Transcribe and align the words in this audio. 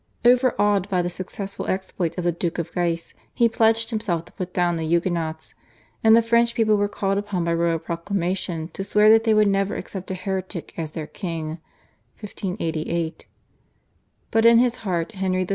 Overawed 0.25 0.89
by 0.89 1.03
the 1.03 1.11
successful 1.11 1.67
exploits 1.67 2.17
of 2.17 2.23
the 2.23 2.31
Duke 2.31 2.57
of 2.57 2.71
Guise 2.71 3.13
he 3.35 3.47
pledged 3.47 3.91
himself 3.91 4.25
to 4.25 4.31
put 4.31 4.51
down 4.51 4.75
the 4.75 4.83
Huguenots, 4.87 5.53
and 6.03 6.15
the 6.17 6.23
French 6.23 6.55
people 6.55 6.75
were 6.75 6.87
called 6.87 7.19
upon 7.19 7.43
by 7.43 7.53
royal 7.53 7.77
proclamation 7.77 8.69
to 8.69 8.83
swear 8.83 9.11
that 9.11 9.25
they 9.25 9.35
would 9.35 9.45
never 9.47 9.75
accept 9.75 10.09
a 10.09 10.15
heretic 10.15 10.73
as 10.75 10.89
their 10.89 11.05
king 11.05 11.59
(1588). 12.19 13.27
But 14.31 14.47
in 14.47 14.57
his 14.57 14.77
heart 14.77 15.11
Henry 15.11 15.41
III. 15.43 15.49